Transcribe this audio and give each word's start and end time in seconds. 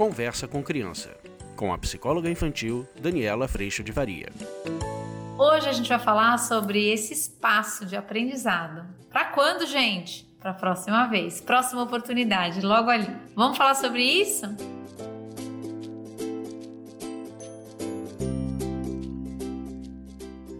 Conversa 0.00 0.48
com 0.48 0.62
Criança, 0.62 1.14
com 1.54 1.74
a 1.74 1.76
psicóloga 1.76 2.30
infantil 2.30 2.88
Daniela 2.98 3.46
Freixo 3.46 3.84
de 3.84 3.92
Varia. 3.92 4.30
Hoje 5.38 5.68
a 5.68 5.72
gente 5.72 5.90
vai 5.90 5.98
falar 5.98 6.38
sobre 6.38 6.88
esse 6.88 7.12
espaço 7.12 7.84
de 7.84 7.94
aprendizado. 7.94 8.82
Para 9.10 9.26
quando, 9.26 9.66
gente? 9.66 10.24
Para 10.40 10.52
a 10.52 10.54
próxima 10.54 11.06
vez, 11.08 11.42
próxima 11.42 11.82
oportunidade, 11.82 12.62
logo 12.62 12.88
ali. 12.88 13.14
Vamos 13.36 13.58
falar 13.58 13.74
sobre 13.74 14.02
isso? 14.02 14.46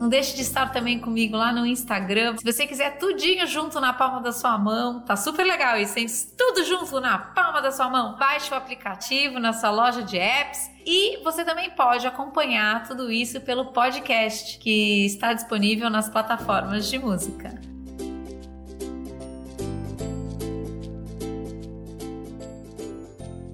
Não 0.01 0.09
deixe 0.09 0.35
de 0.35 0.41
estar 0.41 0.73
também 0.73 0.99
comigo 0.99 1.37
lá 1.37 1.53
no 1.53 1.67
Instagram. 1.67 2.35
Se 2.39 2.53
você 2.53 2.67
quiser 2.67 2.97
tudinho 2.97 3.47
junto 3.47 3.79
na 3.79 3.93
palma 3.93 4.23
da 4.23 4.33
sua 4.33 4.57
mão, 4.57 5.01
tá 5.01 5.15
super 5.15 5.45
legal 5.45 5.77
isso, 5.77 5.99
hein? 5.99 6.07
Tudo 6.39 6.65
junto 6.65 6.99
na 7.01 7.19
palma 7.19 7.61
da 7.61 7.71
sua 7.71 7.91
mão. 7.91 8.17
Baixe 8.17 8.51
o 8.51 8.57
aplicativo 8.57 9.39
na 9.39 9.53
sua 9.53 9.71
loja 9.71 10.03
de 10.03 10.17
apps 10.17 10.71
e 10.87 11.23
você 11.23 11.45
também 11.45 11.69
pode 11.73 12.07
acompanhar 12.07 12.89
tudo 12.89 13.13
isso 13.13 13.43
pelo 13.43 13.73
podcast 13.73 14.59
que 14.59 15.05
está 15.05 15.35
disponível 15.35 15.91
nas 15.91 16.09
plataformas 16.09 16.89
de 16.89 16.99
música. 16.99 17.70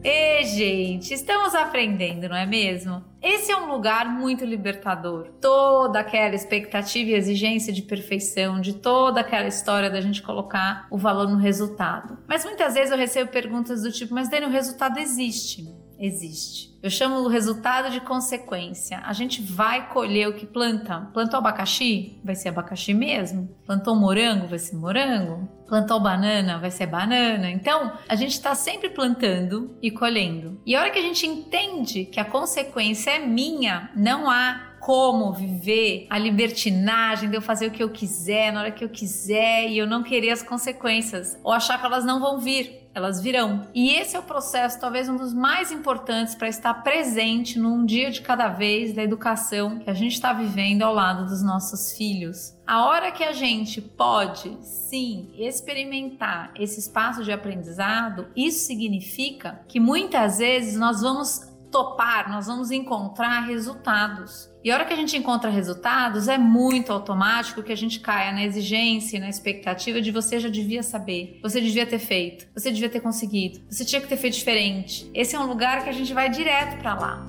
E, 0.09 0.45
gente, 0.45 1.13
estamos 1.13 1.53
aprendendo, 1.53 2.29
não 2.29 2.37
é 2.37 2.47
mesmo? 2.47 3.03
Esse 3.21 3.51
é 3.51 3.57
um 3.57 3.67
lugar 3.67 4.09
muito 4.09 4.45
libertador. 4.45 5.33
Toda 5.41 5.99
aquela 5.99 6.37
expectativa 6.37 7.11
e 7.11 7.15
exigência 7.15 7.73
de 7.73 7.83
perfeição, 7.83 8.61
de 8.61 8.75
toda 8.75 9.21
aquela 9.21 9.49
história 9.49 9.91
da 9.91 10.01
gente 10.01 10.23
colocar 10.23 10.87
o 10.93 10.97
valor 10.97 11.29
no 11.29 11.37
resultado. 11.37 12.19
Mas 12.29 12.45
muitas 12.45 12.75
vezes 12.75 12.93
eu 12.93 12.97
recebo 12.97 13.33
perguntas 13.33 13.83
do 13.83 13.91
tipo: 13.91 14.15
Mas 14.15 14.29
Dani, 14.31 14.47
o 14.47 14.51
resultado 14.51 15.01
existe 15.01 15.75
existe. 15.99 16.77
Eu 16.83 16.91
chamo 16.91 17.17
o 17.17 17.29
resultado 17.29 17.91
de 17.91 18.01
consequência. 18.01 19.01
A 19.05 19.13
gente 19.13 19.43
vai 19.43 19.89
colher 19.89 20.29
o 20.29 20.35
que 20.35 20.47
planta. 20.47 21.09
Plantou 21.13 21.39
abacaxi? 21.39 22.21
Vai 22.23 22.35
ser 22.35 22.51
abacaxi 22.51 22.95
mesmo. 22.95 23.49
Plantou 23.65 23.97
morango? 23.97 24.47
Vai 24.47 24.59
ser 24.59 24.77
morango. 24.77 25.49
Plantou 25.67 25.99
banana? 25.99 26.59
Vai 26.59 26.71
ser 26.71 26.87
banana. 26.87 27.51
Então, 27.51 27.93
a 28.09 28.15
gente 28.15 28.33
está 28.33 28.55
sempre 28.55 28.91
plantando 28.91 29.77
e 29.83 29.91
colhendo. 29.91 30.61
E 30.65 30.77
a 30.77 30.81
hora 30.81 30.91
que 30.91 30.99
a 30.99 31.03
gente 31.03 31.27
entende 31.27 32.05
que 32.05 32.21
a 32.21 32.25
consequência 32.25 33.11
é 33.11 33.19
minha, 33.19 33.91
não 33.97 34.31
há 34.31 34.77
como 34.87 35.33
viver 35.33 36.07
a 36.09 36.17
libertinagem 36.17 37.29
de 37.29 37.37
eu 37.37 37.43
fazer 37.43 37.67
o 37.67 37.71
que 37.73 37.83
eu 37.83 37.91
quiser, 37.91 38.53
na 38.53 38.61
hora 38.61 38.71
que 38.71 38.85
eu 38.85 38.89
quiser 38.89 39.69
e 39.69 39.77
eu 39.77 39.85
não 39.85 40.05
querer 40.05 40.31
as 40.31 40.45
consequências, 40.45 41.37
ou 41.43 41.51
achar 41.51 41.81
que 41.81 41.85
elas 41.85 42.05
não 42.05 42.21
vão 42.21 42.39
vir 42.39 42.86
elas 42.97 43.21
virão. 43.21 43.61
E 43.75 43.91
esse 43.91 44.17
é 44.17 44.19
o 44.19 44.23
processo, 44.23 44.81
talvez 44.81 45.07
um 45.07 45.19
dos 45.19 45.35
mais 45.35 45.71
importantes 45.71 46.35
para 46.35 46.49
estar 46.49 46.73
presente 46.83 47.59
num 47.59 47.85
dia 47.85 48.11
de 48.11 48.23
cada 48.23 48.49
vez 48.49 48.95
da 48.95 49.03
educação 49.03 49.79
que 49.79 49.91
a 49.91 49.93
gente 49.93 50.15
está 50.15 50.33
vivendo 50.33 50.81
ao 50.81 50.95
lado 50.95 51.27
dos 51.27 51.43
nossos 51.43 51.93
filhos. 51.93 52.57
A 52.67 52.87
hora 52.87 53.13
que 53.13 53.23
a 53.23 53.33
gente 53.33 53.83
pode, 53.83 54.57
sim, 54.63 55.31
experimentar 55.37 56.53
esse 56.57 56.81
espaço 56.81 57.23
de 57.23 57.31
aprendizado, 57.31 58.29
isso 58.35 58.67
significa 58.67 59.61
que 59.69 59.79
muitas 59.79 60.39
vezes 60.39 60.79
nós 60.79 61.03
vamos 61.03 61.55
topar, 61.77 62.31
nós 62.31 62.47
vamos 62.47 62.71
encontrar 62.71 63.41
resultados. 63.41 64.51
E 64.65 64.71
a 64.71 64.75
hora 64.75 64.87
que 64.87 64.95
a 64.95 64.97
gente 64.97 65.15
encontra 65.15 65.51
resultados, 65.51 66.27
é 66.27 66.39
muito 66.39 66.91
automático 66.91 67.63
que 67.63 67.71
a 67.71 67.77
gente 67.77 68.01
caia 68.01 68.33
na 68.33 68.43
exigência 68.43 69.19
e 69.19 69.21
na 69.21 69.29
expectativa 69.29 70.01
de 70.01 70.11
você 70.11 70.41
já 70.41 70.49
devia 70.49 70.83
saber, 70.83 71.39
você 71.43 71.61
devia 71.61 71.85
ter 71.85 71.99
feito, 71.99 72.47
você 72.55 72.73
devia 72.73 72.89
ter 72.89 73.01
conseguido, 73.01 73.61
você 73.69 73.85
tinha 73.85 74.01
que 74.01 74.09
ter 74.09 74.17
feito 74.17 74.33
diferente. 74.33 75.11
Esse 75.13 75.37
é 75.37 75.39
um 75.39 75.45
lugar 75.45 75.85
que 75.85 75.91
a 75.91 75.93
gente 75.93 76.15
vai 76.15 76.31
direto 76.31 76.79
para 76.79 76.95
lá. 76.95 77.27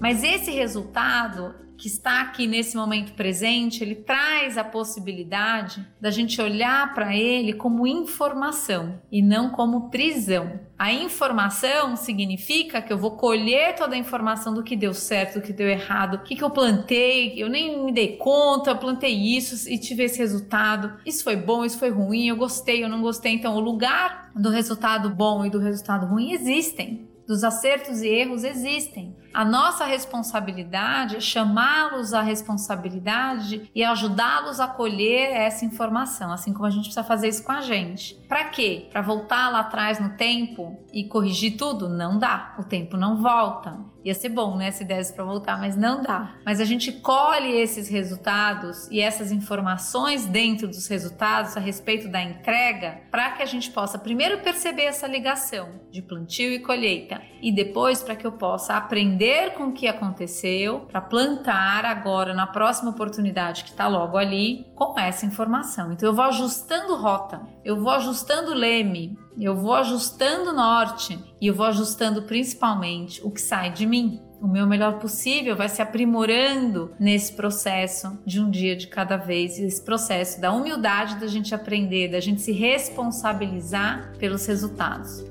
Mas 0.00 0.24
esse 0.24 0.50
resultado 0.52 1.54
que 1.78 1.86
está 1.86 2.20
aqui 2.22 2.48
nesse 2.48 2.76
momento 2.76 3.12
presente, 3.12 3.84
ele 3.84 3.94
traz 3.94 4.58
a 4.58 4.64
possibilidade 4.64 5.86
da 6.00 6.10
gente 6.10 6.40
olhar 6.42 6.92
para 6.92 7.16
ele 7.16 7.52
como 7.52 7.86
informação 7.86 9.00
e 9.12 9.22
não 9.22 9.50
como 9.50 9.88
prisão. 9.88 10.58
A 10.76 10.92
informação 10.92 11.94
significa 11.94 12.82
que 12.82 12.92
eu 12.92 12.98
vou 12.98 13.12
colher 13.12 13.76
toda 13.76 13.94
a 13.94 13.98
informação 13.98 14.52
do 14.52 14.64
que 14.64 14.76
deu 14.76 14.92
certo, 14.92 15.34
do 15.34 15.40
que 15.40 15.52
deu 15.52 15.68
errado, 15.68 16.14
o 16.14 16.22
que, 16.24 16.34
que 16.34 16.42
eu 16.42 16.50
plantei, 16.50 17.40
eu 17.40 17.48
nem 17.48 17.84
me 17.84 17.92
dei 17.92 18.16
conta, 18.16 18.70
eu 18.70 18.76
plantei 18.76 19.14
isso 19.14 19.70
e 19.70 19.78
tive 19.78 20.02
esse 20.02 20.18
resultado. 20.18 20.98
Isso 21.06 21.22
foi 21.22 21.36
bom, 21.36 21.64
isso 21.64 21.78
foi 21.78 21.90
ruim, 21.90 22.26
eu 22.26 22.36
gostei, 22.36 22.82
eu 22.82 22.88
não 22.88 23.00
gostei. 23.00 23.32
Então, 23.32 23.54
o 23.54 23.60
lugar 23.60 24.32
do 24.34 24.50
resultado 24.50 25.10
bom 25.10 25.46
e 25.46 25.50
do 25.50 25.60
resultado 25.60 26.06
ruim 26.06 26.32
existem 26.32 27.08
dos 27.28 27.44
acertos 27.44 28.00
e 28.00 28.08
erros 28.08 28.42
existem. 28.42 29.14
A 29.32 29.44
nossa 29.44 29.84
responsabilidade 29.84 31.16
é 31.16 31.20
chamá-los 31.20 32.12
à 32.12 32.22
responsabilidade 32.22 33.70
e 33.74 33.84
ajudá-los 33.84 34.58
a 34.58 34.66
colher 34.66 35.30
essa 35.32 35.64
informação, 35.64 36.32
assim 36.32 36.52
como 36.52 36.66
a 36.66 36.70
gente 36.70 36.84
precisa 36.84 37.04
fazer 37.04 37.28
isso 37.28 37.44
com 37.44 37.52
a 37.52 37.60
gente. 37.60 38.14
Para 38.28 38.44
quê? 38.44 38.88
Para 38.90 39.02
voltar 39.02 39.50
lá 39.50 39.60
atrás 39.60 40.00
no 40.00 40.10
tempo 40.10 40.78
e 40.92 41.04
corrigir 41.04 41.56
tudo? 41.56 41.88
Não 41.88 42.18
dá. 42.18 42.54
O 42.58 42.64
tempo 42.64 42.96
não 42.96 43.16
volta. 43.22 43.78
Ia 44.04 44.14
ser 44.14 44.30
bom, 44.30 44.56
né, 44.56 44.70
se 44.70 44.84
desse 44.84 45.12
para 45.12 45.24
voltar, 45.24 45.58
mas 45.58 45.76
não 45.76 46.02
dá. 46.02 46.34
Mas 46.44 46.60
a 46.60 46.64
gente 46.64 46.92
colhe 46.92 47.60
esses 47.60 47.88
resultados 47.88 48.88
e 48.90 49.00
essas 49.00 49.32
informações 49.32 50.24
dentro 50.24 50.66
dos 50.66 50.86
resultados 50.86 51.56
a 51.56 51.60
respeito 51.60 52.08
da 52.08 52.22
entrega 52.22 53.02
para 53.10 53.32
que 53.32 53.42
a 53.42 53.46
gente 53.46 53.70
possa 53.70 53.98
primeiro 53.98 54.38
perceber 54.38 54.84
essa 54.84 55.06
ligação 55.06 55.80
de 55.90 56.00
plantio 56.00 56.52
e 56.52 56.60
colheita 56.60 57.20
e 57.42 57.52
depois 57.52 58.02
para 58.02 58.16
que 58.16 58.26
eu 58.26 58.32
possa 58.32 58.76
aprender 58.76 59.17
aprender 59.18 59.54
com 59.54 59.64
o 59.64 59.72
que 59.72 59.88
aconteceu 59.88 60.80
para 60.80 61.00
plantar 61.00 61.84
agora 61.84 62.32
na 62.32 62.46
próxima 62.46 62.90
oportunidade 62.90 63.64
que 63.64 63.70
está 63.70 63.88
logo 63.88 64.16
ali 64.16 64.64
com 64.76 64.98
essa 64.98 65.26
informação. 65.26 65.92
Então 65.92 66.08
eu 66.08 66.14
vou 66.14 66.24
ajustando 66.24 66.94
rota, 66.94 67.40
eu 67.64 67.80
vou 67.80 67.90
ajustando 67.90 68.54
leme, 68.54 69.18
eu 69.36 69.56
vou 69.56 69.74
ajustando 69.74 70.52
norte 70.52 71.18
e 71.40 71.48
eu 71.48 71.54
vou 71.54 71.66
ajustando 71.66 72.22
principalmente 72.22 73.20
o 73.24 73.30
que 73.30 73.40
sai 73.40 73.72
de 73.72 73.86
mim. 73.86 74.22
O 74.40 74.46
meu 74.46 74.68
melhor 74.68 75.00
possível 75.00 75.56
vai 75.56 75.68
se 75.68 75.82
aprimorando 75.82 76.92
nesse 77.00 77.32
processo 77.32 78.16
de 78.24 78.40
um 78.40 78.48
dia 78.48 78.76
de 78.76 78.86
cada 78.86 79.16
vez, 79.16 79.58
esse 79.58 79.84
processo 79.84 80.40
da 80.40 80.52
humildade 80.52 81.18
da 81.18 81.26
gente 81.26 81.52
aprender, 81.52 82.12
da 82.12 82.20
gente 82.20 82.40
se 82.40 82.52
responsabilizar 82.52 84.12
pelos 84.16 84.46
resultados. 84.46 85.24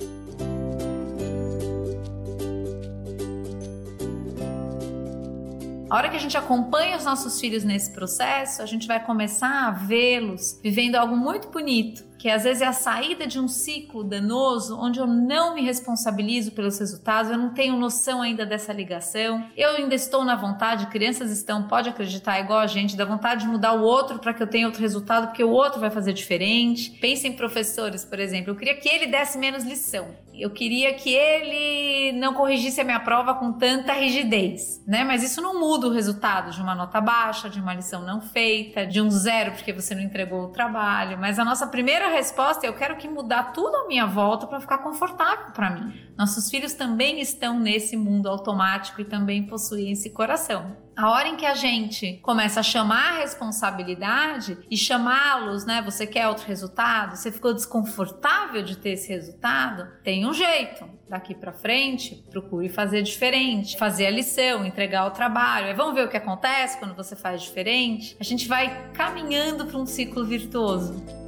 A 5.89 5.95
hora 5.95 6.09
que 6.09 6.17
a 6.17 6.19
gente 6.19 6.35
acompanha 6.37 6.97
os 6.97 7.05
nossos 7.05 7.39
filhos 7.39 7.63
nesse 7.63 7.91
processo, 7.91 8.61
a 8.61 8.65
gente 8.65 8.85
vai 8.85 9.03
começar 9.03 9.67
a 9.67 9.71
vê-los 9.71 10.59
vivendo 10.61 10.95
algo 10.95 11.15
muito 11.15 11.49
bonito, 11.49 12.03
que 12.17 12.29
às 12.29 12.43
vezes 12.43 12.61
é 12.61 12.65
a 12.65 12.73
saída 12.73 13.27
de 13.27 13.39
um 13.39 13.47
ciclo 13.47 14.03
danoso 14.03 14.77
onde 14.79 14.99
eu 14.99 15.07
não 15.07 15.55
me 15.55 15.61
responsabilizo 15.61 16.51
pelos 16.51 16.79
resultados, 16.79 17.31
eu 17.31 17.37
não 17.37 17.53
tenho 17.53 17.77
noção 17.77 18.21
ainda 18.21 18.45
dessa 18.45 18.73
ligação, 18.73 19.45
eu 19.55 19.71
ainda 19.71 19.95
estou 19.95 20.23
na 20.23 20.35
vontade, 20.35 20.87
crianças 20.87 21.31
estão, 21.31 21.63
pode 21.67 21.89
acreditar, 21.89 22.39
igual 22.39 22.59
a 22.59 22.67
gente, 22.67 22.95
da 22.95 23.05
vontade 23.05 23.41
de 23.41 23.47
mudar 23.47 23.73
o 23.73 23.83
outro 23.83 24.19
para 24.19 24.33
que 24.33 24.41
eu 24.41 24.47
tenha 24.47 24.65
outro 24.65 24.81
resultado, 24.81 25.27
porque 25.27 25.43
o 25.43 25.49
outro 25.49 25.79
vai 25.79 25.89
fazer 25.89 26.13
diferente. 26.13 26.91
Pense 26.99 27.27
em 27.27 27.33
professores, 27.33 28.03
por 28.03 28.19
exemplo, 28.19 28.51
eu 28.51 28.55
queria 28.55 28.75
que 28.75 28.89
ele 28.89 29.07
desse 29.07 29.37
menos 29.37 29.63
lição, 29.63 30.07
eu 30.39 30.51
queria 30.51 30.93
que 30.93 31.13
ele 31.13 32.11
não 32.19 32.33
corrigisse 32.33 32.79
a 32.79 32.83
minha 32.83 32.99
prova 32.99 33.33
com 33.33 33.51
tanta 33.53 33.93
rigidez, 33.93 34.83
né? 34.87 35.03
Mas 35.03 35.23
isso 35.23 35.41
não 35.41 35.59
muda 35.59 35.87
o 35.87 35.91
resultado 35.91 36.51
de 36.51 36.61
uma 36.61 36.75
nota 36.75 37.01
baixa, 37.01 37.49
de 37.49 37.59
uma 37.59 37.73
lição 37.73 38.03
não 38.03 38.21
feita, 38.21 38.85
de 38.85 39.01
um 39.01 39.09
zero 39.09 39.53
porque 39.53 39.73
você 39.73 39.95
não 39.95 40.01
entregou 40.01 40.43
o 40.43 40.49
trabalho. 40.49 41.17
Mas 41.17 41.39
a 41.39 41.45
nossa 41.45 41.65
primeira 41.65 42.06
primeira 42.07 42.15
resposta 42.15 42.65
eu 42.65 42.73
quero 42.73 42.95
que 42.95 43.07
mudar 43.07 43.51
tudo 43.51 43.75
à 43.75 43.87
minha 43.87 44.05
volta 44.05 44.47
para 44.47 44.59
ficar 44.59 44.79
confortável 44.79 45.51
para 45.53 45.69
mim. 45.69 45.93
Nossos 46.17 46.49
filhos 46.49 46.73
também 46.73 47.19
estão 47.19 47.59
nesse 47.59 47.95
mundo 47.95 48.27
automático 48.27 49.01
e 49.01 49.05
também 49.05 49.43
possuem 49.43 49.91
esse 49.91 50.09
coração. 50.09 50.75
A 50.95 51.11
hora 51.11 51.27
em 51.27 51.35
que 51.35 51.45
a 51.45 51.53
gente 51.53 52.13
começa 52.23 52.61
a 52.61 52.63
chamar 52.63 53.13
a 53.13 53.19
responsabilidade 53.19 54.57
e 54.69 54.75
chamá-los, 54.75 55.63
né? 55.63 55.81
Você 55.83 56.07
quer 56.07 56.27
outro 56.27 56.47
resultado? 56.47 57.15
Você 57.15 57.31
ficou 57.31 57.53
desconfortável 57.53 58.63
de 58.63 58.77
ter 58.77 58.91
esse 58.91 59.09
resultado? 59.09 59.87
Tem 60.03 60.25
um 60.25 60.33
jeito. 60.33 60.89
Daqui 61.07 61.35
para 61.35 61.53
frente, 61.53 62.23
procure 62.31 62.67
fazer 62.67 63.03
diferente, 63.03 63.77
fazer 63.77 64.07
a 64.07 64.11
lição, 64.11 64.65
entregar 64.65 65.05
o 65.05 65.11
trabalho. 65.11 65.75
vamos 65.75 65.93
ver 65.93 66.05
o 66.05 66.09
que 66.09 66.17
acontece 66.17 66.79
quando 66.79 66.95
você 66.95 67.15
faz 67.15 67.43
diferente. 67.43 68.17
A 68.19 68.23
gente 68.23 68.47
vai 68.47 68.89
caminhando 68.91 69.67
para 69.67 69.77
um 69.77 69.85
ciclo 69.85 70.25
virtuoso. 70.25 71.26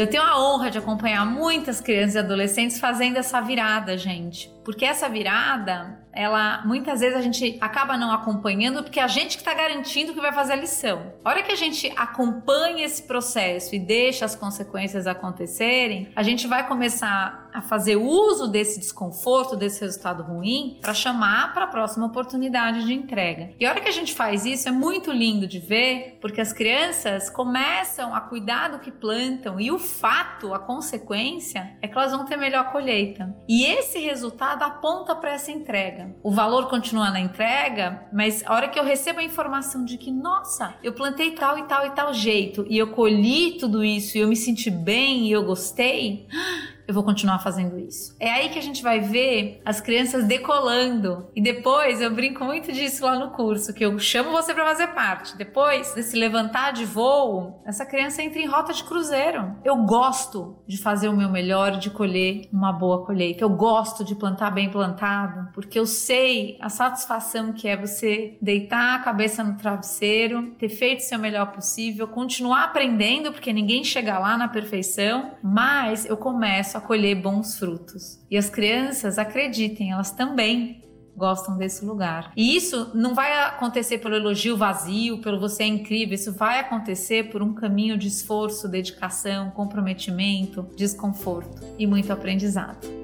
Eu 0.00 0.06
tenho 0.06 0.22
a 0.22 0.42
honra 0.42 0.70
de 0.70 0.78
acompanhar 0.78 1.26
muitas 1.26 1.78
crianças 1.78 2.14
e 2.14 2.18
adolescentes 2.20 2.80
fazendo 2.80 3.18
essa 3.18 3.38
virada, 3.42 3.98
gente. 3.98 4.50
Porque 4.64 4.86
essa 4.86 5.10
virada 5.10 6.00
ela 6.12 6.62
muitas 6.64 7.00
vezes 7.00 7.16
a 7.16 7.22
gente 7.22 7.56
acaba 7.60 7.96
não 7.96 8.12
acompanhando 8.12 8.82
porque 8.82 9.00
é 9.00 9.02
a 9.02 9.08
gente 9.08 9.36
que 9.36 9.42
está 9.42 9.54
garantindo 9.54 10.12
que 10.12 10.20
vai 10.20 10.32
fazer 10.32 10.54
a 10.54 10.56
lição. 10.56 11.12
A 11.24 11.30
hora 11.30 11.42
que 11.42 11.52
a 11.52 11.56
gente 11.56 11.92
acompanha 11.96 12.84
esse 12.84 13.02
processo 13.02 13.74
e 13.74 13.78
deixa 13.78 14.24
as 14.24 14.34
consequências 14.34 15.06
acontecerem, 15.06 16.10
a 16.14 16.22
gente 16.22 16.46
vai 16.46 16.66
começar 16.66 17.48
a 17.52 17.60
fazer 17.60 17.96
uso 17.96 18.48
desse 18.48 18.78
desconforto, 18.78 19.56
desse 19.56 19.80
resultado 19.80 20.22
ruim, 20.22 20.78
para 20.80 20.94
chamar 20.94 21.52
para 21.52 21.64
a 21.64 21.68
próxima 21.68 22.06
oportunidade 22.06 22.84
de 22.84 22.94
entrega. 22.94 23.50
E 23.58 23.66
a 23.66 23.70
hora 23.70 23.80
que 23.80 23.88
a 23.88 23.92
gente 23.92 24.14
faz 24.14 24.44
isso 24.44 24.68
é 24.68 24.72
muito 24.72 25.10
lindo 25.10 25.46
de 25.46 25.58
ver, 25.58 26.18
porque 26.20 26.40
as 26.40 26.52
crianças 26.52 27.28
começam 27.28 28.14
a 28.14 28.20
cuidar 28.20 28.68
do 28.68 28.78
que 28.78 28.90
plantam 28.90 29.60
e 29.60 29.70
o 29.70 29.78
fato, 29.78 30.54
a 30.54 30.58
consequência, 30.58 31.76
é 31.82 31.88
que 31.88 31.96
elas 31.96 32.12
vão 32.12 32.24
ter 32.24 32.36
melhor 32.36 32.70
colheita. 32.70 33.34
E 33.48 33.64
esse 33.64 33.98
resultado 33.98 34.62
aponta 34.62 35.14
para 35.14 35.32
essa 35.32 35.50
entrega. 35.50 35.99
O 36.22 36.30
valor 36.30 36.68
continua 36.68 37.10
na 37.10 37.20
entrega, 37.20 38.06
mas 38.12 38.44
a 38.46 38.54
hora 38.54 38.68
que 38.68 38.78
eu 38.78 38.84
recebo 38.84 39.20
a 39.20 39.24
informação 39.24 39.84
de 39.84 39.96
que, 39.96 40.10
nossa, 40.10 40.74
eu 40.82 40.92
plantei 40.92 41.32
tal 41.32 41.58
e 41.58 41.62
tal 41.64 41.86
e 41.86 41.90
tal 41.90 42.12
jeito 42.14 42.66
e 42.68 42.78
eu 42.78 42.88
colhi 42.88 43.58
tudo 43.58 43.84
isso 43.84 44.16
e 44.16 44.20
eu 44.20 44.28
me 44.28 44.36
senti 44.36 44.70
bem 44.70 45.26
e 45.26 45.32
eu 45.32 45.44
gostei 45.44 46.26
eu 46.90 46.94
vou 46.94 47.04
continuar 47.04 47.38
fazendo 47.38 47.78
isso. 47.78 48.16
É 48.18 48.30
aí 48.30 48.48
que 48.48 48.58
a 48.58 48.62
gente 48.62 48.82
vai 48.82 49.00
ver 49.00 49.60
as 49.64 49.80
crianças 49.80 50.24
decolando. 50.24 51.28
E 51.34 51.40
depois 51.40 52.00
eu 52.00 52.10
brinco 52.10 52.44
muito 52.44 52.72
disso 52.72 53.04
lá 53.04 53.18
no 53.18 53.30
curso, 53.30 53.72
que 53.72 53.84
eu 53.84 53.98
chamo 53.98 54.32
você 54.32 54.52
para 54.52 54.66
fazer 54.66 54.88
parte. 54.88 55.36
Depois 55.36 55.94
desse 55.94 56.16
levantar 56.16 56.72
de 56.72 56.84
voo, 56.84 57.62
essa 57.64 57.86
criança 57.86 58.22
entra 58.22 58.40
em 58.40 58.46
rota 58.46 58.72
de 58.72 58.84
cruzeiro. 58.84 59.56
Eu 59.64 59.76
gosto 59.84 60.58
de 60.66 60.78
fazer 60.78 61.08
o 61.08 61.16
meu 61.16 61.28
melhor, 61.28 61.78
de 61.78 61.90
colher 61.90 62.48
uma 62.52 62.72
boa 62.72 63.04
colheita. 63.04 63.44
Eu 63.44 63.50
gosto 63.50 64.04
de 64.04 64.14
plantar 64.14 64.50
bem 64.50 64.70
plantado, 64.70 65.48
porque 65.54 65.78
eu 65.78 65.86
sei 65.86 66.58
a 66.60 66.68
satisfação 66.68 67.52
que 67.52 67.68
é 67.68 67.76
você 67.76 68.36
deitar 68.42 68.96
a 68.96 68.98
cabeça 68.98 69.44
no 69.44 69.56
travesseiro, 69.56 70.50
ter 70.58 70.68
feito 70.68 71.00
o 71.00 71.04
seu 71.04 71.18
melhor 71.18 71.52
possível, 71.52 72.08
continuar 72.08 72.64
aprendendo, 72.64 73.32
porque 73.32 73.52
ninguém 73.52 73.84
chega 73.84 74.18
lá 74.18 74.36
na 74.36 74.48
perfeição, 74.48 75.32
mas 75.42 76.04
eu 76.04 76.16
começo 76.16 76.76
a 76.76 76.79
colher 76.80 77.20
bons 77.20 77.58
frutos. 77.58 78.18
E 78.30 78.36
as 78.36 78.50
crianças, 78.50 79.18
acreditem, 79.18 79.92
elas 79.92 80.10
também 80.10 80.82
gostam 81.16 81.56
desse 81.56 81.84
lugar. 81.84 82.32
E 82.36 82.56
isso 82.56 82.90
não 82.94 83.14
vai 83.14 83.32
acontecer 83.44 83.98
pelo 83.98 84.16
elogio 84.16 84.56
vazio, 84.56 85.20
pelo 85.20 85.38
você 85.38 85.64
é 85.64 85.66
incrível, 85.66 86.14
isso 86.14 86.32
vai 86.32 86.58
acontecer 86.58 87.30
por 87.30 87.42
um 87.42 87.52
caminho 87.52 87.98
de 87.98 88.08
esforço, 88.08 88.68
dedicação, 88.68 89.50
comprometimento, 89.50 90.66
desconforto 90.76 91.62
e 91.78 91.86
muito 91.86 92.12
aprendizado. 92.12 92.99